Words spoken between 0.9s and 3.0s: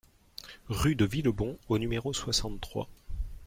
de Villebon au numéro soixante-trois